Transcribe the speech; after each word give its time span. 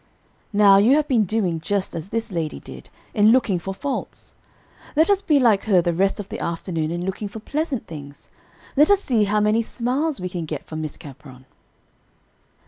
Now 0.51 0.77
you 0.77 0.93
have 0.95 1.07
been 1.07 1.25
doing 1.25 1.59
just 1.59 1.93
as 1.93 2.07
this 2.07 2.31
lady 2.31 2.59
did, 2.59 2.89
in 3.13 3.31
looking 3.31 3.59
for 3.59 3.71
faults. 3.71 4.33
Let 4.95 5.11
us 5.11 5.21
be 5.21 5.39
like 5.39 5.65
her 5.65 5.79
the 5.79 5.93
rest 5.93 6.19
of 6.19 6.29
the 6.29 6.39
afternoon 6.39 6.89
in 6.89 7.05
looking 7.05 7.27
for 7.27 7.39
pleasant 7.39 7.85
things. 7.85 8.27
Let 8.75 8.89
us 8.89 9.03
see 9.03 9.25
how 9.25 9.39
many 9.41 9.61
smiles 9.61 10.19
we 10.19 10.27
can 10.27 10.45
get 10.45 10.65
from 10.65 10.81
Miss 10.81 10.97
Capron." 10.97 11.45